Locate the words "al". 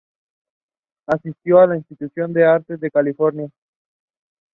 1.59-1.75